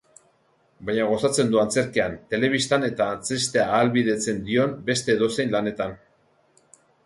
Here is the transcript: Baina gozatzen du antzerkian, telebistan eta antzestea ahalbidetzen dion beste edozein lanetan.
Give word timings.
Baina 0.87 1.03
gozatzen 1.11 1.51
du 1.55 1.59
antzerkian, 1.63 2.15
telebistan 2.33 2.87
eta 2.89 3.09
antzestea 3.17 3.69
ahalbidetzen 3.77 4.43
dion 4.51 4.77
beste 4.91 5.17
edozein 5.19 5.57
lanetan. 5.59 5.99